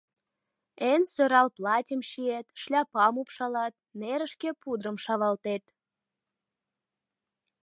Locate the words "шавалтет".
5.03-5.65